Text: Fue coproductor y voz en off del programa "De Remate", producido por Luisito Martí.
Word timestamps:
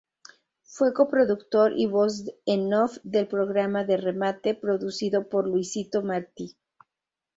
Fue 0.63 0.95
coproductor 0.95 1.73
y 1.77 1.85
voz 1.85 2.23
en 2.47 2.73
off 2.73 2.97
del 3.03 3.27
programa 3.27 3.85
"De 3.85 3.97
Remate", 3.97 4.55
producido 4.55 5.29
por 5.29 5.45
Luisito 5.47 6.01
Martí. 6.01 6.57